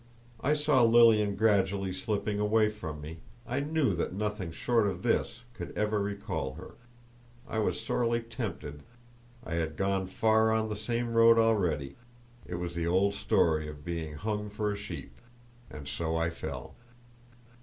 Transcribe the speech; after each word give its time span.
I 0.41 0.55
saw 0.55 0.81
Lilian 0.81 1.35
gradually 1.35 1.93
slipping 1.93 2.39
away 2.39 2.71
from 2.71 3.01
me, 3.01 3.17
I 3.45 3.59
knew 3.59 3.95
that 3.97 4.13
nothing 4.15 4.49
short 4.49 4.87
of 4.87 5.03
this 5.03 5.41
could 5.53 5.69
ever 5.77 6.01
recall 6.01 6.55
her, 6.55 6.73
I 7.47 7.59
was 7.59 7.79
sorely 7.79 8.19
tempted, 8.19 8.81
I 9.45 9.53
had 9.53 9.77
gone 9.77 10.07
far 10.07 10.51
on 10.53 10.69
the 10.69 10.75
same 10.75 11.13
road 11.13 11.37
already; 11.37 11.97
it 12.47 12.55
was 12.55 12.73
the 12.73 12.87
old 12.87 13.13
story 13.13 13.67
of 13.69 13.85
being 13.85 14.15
hung 14.15 14.49
for 14.49 14.71
a 14.71 14.75
sheep. 14.75 15.13
And 15.69 15.87
so 15.87 16.15
I 16.15 16.31
fell. 16.31 16.73